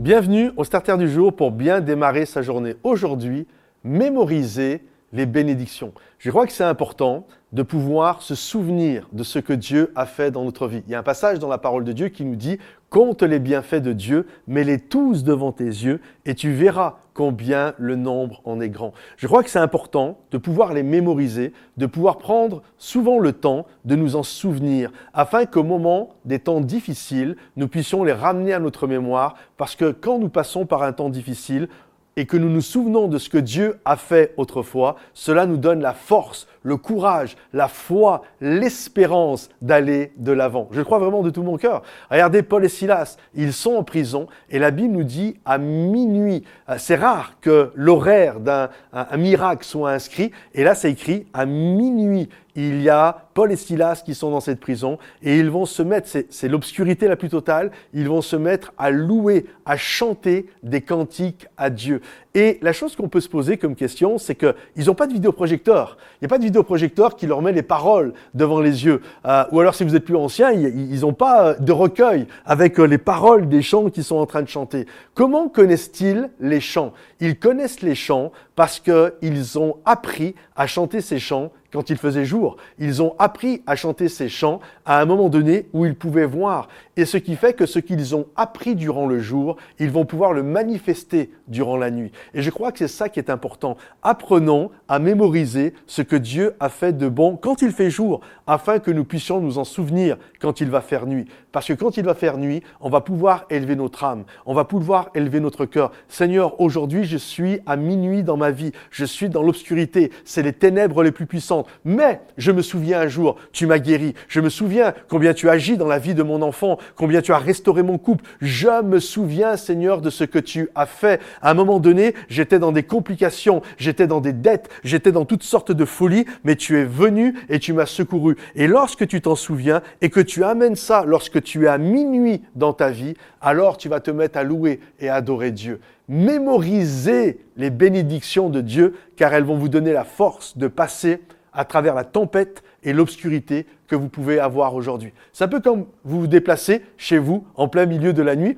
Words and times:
Bienvenue 0.00 0.50
au 0.56 0.64
Starter 0.64 0.96
du 0.96 1.10
jour 1.10 1.36
pour 1.36 1.52
bien 1.52 1.82
démarrer 1.82 2.24
sa 2.24 2.40
journée. 2.40 2.74
Aujourd'hui, 2.84 3.46
mémoriser 3.84 4.82
les 5.12 5.26
bénédictions. 5.26 5.92
Je 6.18 6.30
crois 6.30 6.46
que 6.46 6.52
c'est 6.52 6.64
important 6.64 7.26
de 7.52 7.62
pouvoir 7.62 8.22
se 8.22 8.34
souvenir 8.34 9.08
de 9.12 9.24
ce 9.24 9.38
que 9.38 9.52
Dieu 9.52 9.92
a 9.96 10.06
fait 10.06 10.30
dans 10.30 10.44
notre 10.44 10.68
vie. 10.68 10.82
Il 10.86 10.92
y 10.92 10.94
a 10.94 11.00
un 11.00 11.02
passage 11.02 11.38
dans 11.40 11.48
la 11.48 11.58
parole 11.58 11.82
de 11.82 11.92
Dieu 11.92 12.08
qui 12.08 12.24
nous 12.24 12.36
dit 12.36 12.58
Compte 12.90 13.22
les 13.22 13.38
bienfaits 13.38 13.76
de 13.76 13.92
Dieu, 13.92 14.26
mets-les 14.48 14.80
tous 14.80 15.22
devant 15.22 15.52
tes 15.52 15.64
yeux, 15.64 16.00
et 16.26 16.34
tu 16.34 16.52
verras 16.52 16.96
combien 17.14 17.74
le 17.78 17.94
nombre 17.94 18.40
en 18.44 18.60
est 18.60 18.68
grand. 18.68 18.92
Je 19.16 19.28
crois 19.28 19.44
que 19.44 19.50
c'est 19.50 19.60
important 19.60 20.18
de 20.32 20.38
pouvoir 20.38 20.72
les 20.74 20.82
mémoriser, 20.82 21.52
de 21.76 21.86
pouvoir 21.86 22.18
prendre 22.18 22.62
souvent 22.78 23.20
le 23.20 23.32
temps 23.32 23.66
de 23.84 23.94
nous 23.94 24.16
en 24.16 24.24
souvenir, 24.24 24.90
afin 25.14 25.46
qu'au 25.46 25.62
moment 25.62 26.10
des 26.24 26.40
temps 26.40 26.60
difficiles, 26.60 27.36
nous 27.56 27.68
puissions 27.68 28.02
les 28.02 28.12
ramener 28.12 28.52
à 28.52 28.58
notre 28.58 28.88
mémoire, 28.88 29.36
parce 29.56 29.76
que 29.76 29.92
quand 29.92 30.18
nous 30.18 30.28
passons 30.28 30.66
par 30.66 30.82
un 30.82 30.92
temps 30.92 31.10
difficile, 31.10 31.68
et 32.16 32.26
que 32.26 32.36
nous 32.36 32.48
nous 32.48 32.60
souvenons 32.60 33.08
de 33.08 33.18
ce 33.18 33.28
que 33.28 33.38
Dieu 33.38 33.78
a 33.84 33.96
fait 33.96 34.34
autrefois, 34.36 34.96
cela 35.14 35.46
nous 35.46 35.56
donne 35.56 35.80
la 35.80 35.94
force, 35.94 36.46
le 36.62 36.76
courage, 36.76 37.36
la 37.52 37.68
foi, 37.68 38.22
l'espérance 38.40 39.48
d'aller 39.62 40.12
de 40.16 40.32
l'avant. 40.32 40.68
Je 40.72 40.82
crois 40.82 40.98
vraiment 40.98 41.22
de 41.22 41.30
tout 41.30 41.42
mon 41.42 41.56
cœur. 41.56 41.82
Regardez 42.10 42.42
Paul 42.42 42.64
et 42.64 42.68
Silas, 42.68 43.16
ils 43.34 43.52
sont 43.52 43.74
en 43.74 43.84
prison 43.84 44.26
et 44.50 44.58
la 44.58 44.70
Bible 44.70 44.92
nous 44.92 45.04
dit 45.04 45.40
à 45.44 45.58
minuit. 45.58 46.44
Euh, 46.68 46.76
c'est 46.78 46.96
rare 46.96 47.34
que 47.40 47.70
l'horaire 47.74 48.40
d'un 48.40 48.68
miracle 49.16 49.64
soit 49.64 49.92
inscrit 49.92 50.32
et 50.54 50.64
là 50.64 50.74
c'est 50.74 50.90
écrit 50.90 51.26
à 51.32 51.46
minuit 51.46 52.28
il 52.56 52.82
y 52.82 52.88
a 52.88 53.26
Paul 53.34 53.52
et 53.52 53.56
Silas 53.56 54.02
qui 54.04 54.14
sont 54.14 54.30
dans 54.30 54.40
cette 54.40 54.60
prison 54.60 54.98
et 55.22 55.38
ils 55.38 55.50
vont 55.50 55.66
se 55.66 55.82
mettre, 55.82 56.08
c'est 56.28 56.48
l'obscurité 56.48 57.08
la 57.08 57.16
plus 57.16 57.28
totale, 57.28 57.70
ils 57.94 58.08
vont 58.08 58.22
se 58.22 58.36
mettre 58.36 58.72
à 58.76 58.90
louer, 58.90 59.46
à 59.64 59.76
chanter 59.76 60.46
des 60.62 60.80
cantiques 60.80 61.46
à 61.56 61.70
Dieu. 61.70 62.00
Et 62.34 62.58
la 62.62 62.72
chose 62.72 62.96
qu'on 62.96 63.08
peut 63.08 63.20
se 63.20 63.28
poser 63.28 63.56
comme 63.56 63.74
question, 63.74 64.18
c'est 64.18 64.34
qu'ils 64.34 64.86
n'ont 64.86 64.94
pas 64.94 65.06
de 65.06 65.12
vidéoprojecteur. 65.12 65.96
Il 66.14 66.24
n'y 66.24 66.26
a 66.26 66.28
pas 66.28 66.38
de 66.38 66.42
vidéoprojecteur 66.50 67.16
qui 67.16 67.26
leur 67.26 67.42
met 67.42 67.52
les 67.52 67.62
paroles 67.62 68.12
devant 68.34 68.60
les 68.60 68.84
yeux. 68.84 69.00
Euh, 69.24 69.44
ou 69.52 69.60
alors 69.60 69.74
si 69.74 69.84
vous 69.84 69.94
êtes 69.94 70.04
plus 70.04 70.16
ancien, 70.16 70.50
ils 70.50 71.00
n'ont 71.00 71.12
pas 71.12 71.46
euh, 71.46 71.54
de 71.58 71.72
recueil 71.72 72.26
avec 72.44 72.78
euh, 72.78 72.84
les 72.84 72.98
paroles 72.98 73.48
des 73.48 73.62
chants 73.62 73.88
qu'ils 73.88 74.04
sont 74.04 74.16
en 74.16 74.26
train 74.26 74.42
de 74.42 74.48
chanter. 74.48 74.86
Comment 75.14 75.48
connaissent-ils 75.48 76.28
les 76.40 76.60
chants? 76.60 76.92
Ils 77.20 77.38
connaissent 77.38 77.82
les 77.82 77.94
chants 77.94 78.32
parce 78.56 78.80
qu'ils 78.80 79.58
ont 79.58 79.76
appris 79.84 80.34
à 80.56 80.66
chanter 80.66 81.00
ces 81.00 81.18
chants 81.18 81.52
quand 81.72 81.90
il 81.90 81.96
faisait 81.96 82.24
jour. 82.24 82.56
Ils 82.78 83.02
ont 83.02 83.14
appris 83.18 83.62
à 83.66 83.76
chanter 83.76 84.08
ces 84.08 84.28
chants 84.28 84.60
à 84.84 85.00
un 85.00 85.04
moment 85.04 85.28
donné 85.28 85.66
où 85.72 85.86
ils 85.86 85.94
pouvaient 85.94 86.26
voir. 86.26 86.68
Et 86.96 87.04
ce 87.04 87.16
qui 87.16 87.36
fait 87.36 87.54
que 87.54 87.66
ce 87.66 87.78
qu'ils 87.78 88.14
ont 88.14 88.26
appris 88.36 88.74
durant 88.74 89.06
le 89.06 89.20
jour, 89.20 89.56
ils 89.78 89.90
vont 89.90 90.04
pouvoir 90.04 90.32
le 90.32 90.42
manifester 90.42 91.30
durant 91.48 91.76
la 91.76 91.90
nuit. 91.90 92.12
Et 92.34 92.42
je 92.42 92.50
crois 92.50 92.72
que 92.72 92.78
c'est 92.78 92.88
ça 92.88 93.08
qui 93.08 93.18
est 93.18 93.30
important. 93.30 93.76
Apprenons 94.02 94.70
à 94.88 94.98
mémoriser 94.98 95.74
ce 95.86 96.02
que 96.02 96.16
Dieu 96.16 96.54
a 96.60 96.68
fait 96.68 96.96
de 96.96 97.08
bon 97.08 97.36
quand 97.36 97.62
il 97.62 97.72
fait 97.72 97.90
jour, 97.90 98.20
afin 98.46 98.78
que 98.78 98.90
nous 98.90 99.04
puissions 99.04 99.40
nous 99.40 99.58
en 99.58 99.64
souvenir 99.64 100.16
quand 100.40 100.60
il 100.60 100.70
va 100.70 100.80
faire 100.80 101.06
nuit. 101.06 101.26
Parce 101.52 101.66
que 101.66 101.72
quand 101.72 101.96
il 101.96 102.04
va 102.04 102.14
faire 102.14 102.38
nuit, 102.38 102.62
on 102.80 102.90
va 102.90 103.00
pouvoir 103.00 103.46
élever 103.50 103.76
notre 103.76 104.04
âme, 104.04 104.24
on 104.46 104.54
va 104.54 104.64
pouvoir 104.64 105.10
élever 105.14 105.40
notre 105.40 105.66
cœur. 105.66 105.92
Seigneur, 106.08 106.60
aujourd'hui 106.60 107.04
je 107.04 107.16
suis 107.16 107.60
à 107.66 107.76
minuit 107.76 108.22
dans 108.22 108.36
ma 108.36 108.50
vie, 108.50 108.72
je 108.90 109.04
suis 109.04 109.28
dans 109.28 109.42
l'obscurité, 109.42 110.12
c'est 110.24 110.42
les 110.42 110.52
ténèbres 110.52 111.02
les 111.02 111.12
plus 111.12 111.26
puissantes. 111.26 111.59
Mais 111.84 112.20
je 112.36 112.52
me 112.52 112.62
souviens 112.62 113.00
un 113.00 113.08
jour, 113.08 113.36
tu 113.52 113.66
m'as 113.66 113.78
guéri, 113.78 114.14
je 114.28 114.40
me 114.40 114.48
souviens 114.48 114.94
combien 115.08 115.34
tu 115.34 115.48
agis 115.48 115.76
dans 115.76 115.86
la 115.86 115.98
vie 115.98 116.14
de 116.14 116.22
mon 116.22 116.42
enfant, 116.42 116.78
combien 116.96 117.22
tu 117.22 117.32
as 117.32 117.38
restauré 117.38 117.82
mon 117.82 117.98
couple. 117.98 118.24
Je 118.40 118.82
me 118.82 119.00
souviens, 119.00 119.56
Seigneur, 119.56 120.00
de 120.00 120.10
ce 120.10 120.24
que 120.24 120.38
tu 120.38 120.68
as 120.74 120.86
fait. 120.86 121.20
À 121.42 121.50
un 121.50 121.54
moment 121.54 121.78
donné, 121.78 122.14
j'étais 122.28 122.58
dans 122.58 122.72
des 122.72 122.82
complications, 122.82 123.62
j'étais 123.78 124.06
dans 124.06 124.20
des 124.20 124.32
dettes, 124.32 124.68
j'étais 124.84 125.12
dans 125.12 125.24
toutes 125.24 125.42
sortes 125.42 125.72
de 125.72 125.84
folies, 125.84 126.26
mais 126.44 126.56
tu 126.56 126.78
es 126.78 126.84
venu 126.84 127.34
et 127.48 127.58
tu 127.58 127.72
m'as 127.72 127.86
secouru. 127.86 128.36
Et 128.54 128.66
lorsque 128.66 129.06
tu 129.06 129.20
t'en 129.20 129.34
souviens 129.34 129.82
et 130.00 130.10
que 130.10 130.20
tu 130.20 130.44
amènes 130.44 130.76
ça 130.76 131.04
lorsque 131.06 131.42
tu 131.42 131.64
es 131.64 131.68
à 131.68 131.78
minuit 131.78 132.42
dans 132.54 132.72
ta 132.72 132.90
vie, 132.90 133.14
alors 133.40 133.76
tu 133.76 133.88
vas 133.88 134.00
te 134.00 134.10
mettre 134.10 134.38
à 134.38 134.44
louer 134.44 134.80
et 135.00 135.08
à 135.08 135.16
adorer 135.16 135.50
Dieu. 135.50 135.80
Mémorisez 136.10 137.38
les 137.56 137.70
bénédictions 137.70 138.50
de 138.50 138.60
Dieu 138.60 138.96
car 139.14 139.32
elles 139.32 139.44
vont 139.44 139.56
vous 139.56 139.68
donner 139.68 139.92
la 139.92 140.02
force 140.02 140.58
de 140.58 140.66
passer 140.66 141.22
à 141.52 141.64
travers 141.64 141.94
la 141.94 142.02
tempête 142.02 142.64
et 142.82 142.92
l'obscurité 142.92 143.64
que 143.86 143.94
vous 143.94 144.08
pouvez 144.08 144.40
avoir 144.40 144.74
aujourd'hui. 144.74 145.12
C'est 145.32 145.44
un 145.44 145.48
peu 145.48 145.60
comme 145.60 145.86
vous 146.02 146.22
vous 146.22 146.26
déplacez 146.26 146.82
chez 146.96 147.18
vous 147.18 147.46
en 147.54 147.68
plein 147.68 147.86
milieu 147.86 148.12
de 148.12 148.22
la 148.22 148.34
nuit 148.34 148.56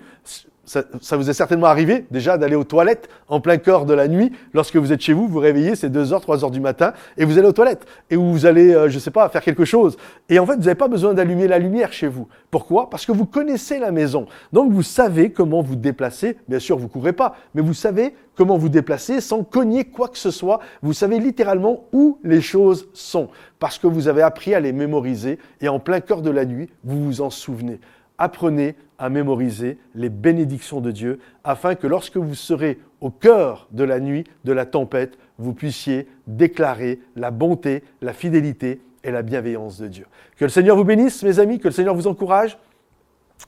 ça, 0.64 1.16
vous 1.16 1.28
est 1.28 1.32
certainement 1.32 1.66
arrivé 1.66 2.06
déjà 2.10 2.38
d'aller 2.38 2.54
aux 2.54 2.64
toilettes 2.64 3.08
en 3.28 3.40
plein 3.40 3.58
corps 3.58 3.84
de 3.84 3.94
la 3.94 4.06
nuit. 4.06 4.30
Lorsque 4.54 4.76
vous 4.76 4.92
êtes 4.92 5.00
chez 5.00 5.12
vous, 5.12 5.26
vous 5.26 5.40
réveillez, 5.40 5.74
c'est 5.74 5.90
2h, 5.90 6.22
3h 6.22 6.50
du 6.52 6.60
matin, 6.60 6.92
et 7.16 7.24
vous 7.24 7.36
allez 7.36 7.48
aux 7.48 7.52
toilettes. 7.52 7.84
Et 8.10 8.16
vous 8.16 8.46
allez, 8.46 8.72
euh, 8.72 8.88
je 8.88 8.94
ne 8.94 9.00
sais 9.00 9.10
pas, 9.10 9.28
faire 9.28 9.42
quelque 9.42 9.64
chose. 9.64 9.96
Et 10.28 10.38
en 10.38 10.46
fait, 10.46 10.54
vous 10.54 10.62
n'avez 10.62 10.76
pas 10.76 10.86
besoin 10.86 11.14
d'allumer 11.14 11.48
la 11.48 11.58
lumière 11.58 11.92
chez 11.92 12.06
vous. 12.06 12.28
Pourquoi? 12.50 12.90
Parce 12.90 13.06
que 13.06 13.12
vous 13.12 13.26
connaissez 13.26 13.80
la 13.80 13.90
maison. 13.90 14.26
Donc 14.52 14.70
vous 14.72 14.84
savez 14.84 15.32
comment 15.32 15.62
vous 15.62 15.76
déplacer. 15.76 16.36
Bien 16.48 16.60
sûr, 16.60 16.78
vous 16.78 16.84
ne 16.84 16.90
courez 16.90 17.12
pas, 17.12 17.34
mais 17.54 17.62
vous 17.62 17.74
savez 17.74 18.14
comment 18.36 18.56
vous 18.56 18.68
déplacer 18.68 19.20
sans 19.20 19.42
cogner 19.42 19.84
quoi 19.84 20.08
que 20.08 20.18
ce 20.18 20.30
soit. 20.30 20.60
Vous 20.80 20.92
savez 20.92 21.18
littéralement 21.18 21.84
où 21.92 22.18
les 22.22 22.40
choses 22.40 22.88
sont. 22.92 23.28
Parce 23.58 23.78
que 23.78 23.88
vous 23.88 24.06
avez 24.06 24.22
appris 24.22 24.54
à 24.54 24.60
les 24.60 24.72
mémoriser, 24.72 25.38
et 25.60 25.68
en 25.68 25.80
plein 25.80 26.00
cœur 26.00 26.22
de 26.22 26.30
la 26.30 26.44
nuit, 26.44 26.68
vous 26.84 27.04
vous 27.04 27.20
en 27.20 27.30
souvenez 27.30 27.80
apprenez 28.22 28.76
à 28.98 29.08
mémoriser 29.08 29.78
les 29.96 30.08
bénédictions 30.08 30.80
de 30.80 30.92
Dieu, 30.92 31.18
afin 31.42 31.74
que 31.74 31.88
lorsque 31.88 32.16
vous 32.16 32.36
serez 32.36 32.78
au 33.00 33.10
cœur 33.10 33.66
de 33.72 33.82
la 33.82 33.98
nuit, 33.98 34.22
de 34.44 34.52
la 34.52 34.64
tempête, 34.64 35.18
vous 35.38 35.52
puissiez 35.54 36.06
déclarer 36.28 37.00
la 37.16 37.32
bonté, 37.32 37.82
la 38.00 38.12
fidélité 38.12 38.80
et 39.02 39.10
la 39.10 39.22
bienveillance 39.22 39.78
de 39.78 39.88
Dieu. 39.88 40.06
Que 40.36 40.44
le 40.44 40.50
Seigneur 40.50 40.76
vous 40.76 40.84
bénisse, 40.84 41.24
mes 41.24 41.40
amis, 41.40 41.58
que 41.58 41.66
le 41.66 41.72
Seigneur 41.72 41.96
vous 41.96 42.06
encourage. 42.06 42.58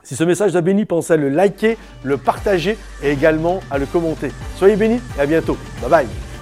Si 0.02 0.16
ce 0.16 0.24
message 0.24 0.52
t'a 0.52 0.60
béni, 0.60 0.86
pensez 0.86 1.12
à 1.12 1.16
le 1.16 1.28
liker, 1.28 1.78
le 2.02 2.16
partager 2.16 2.76
et 3.00 3.12
également 3.12 3.60
à 3.70 3.78
le 3.78 3.86
commenter. 3.86 4.32
Soyez 4.56 4.74
bénis 4.74 5.00
et 5.16 5.20
à 5.20 5.26
bientôt. 5.26 5.56
Bye 5.80 5.90
bye. 5.90 6.33